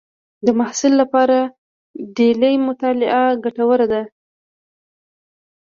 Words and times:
د 0.45 0.47
محصل 0.59 0.93
لپاره 1.01 1.37
ډلې 2.17 2.53
مطالعه 2.67 3.23
ګټوره 3.43 3.85
ده. 3.93 4.01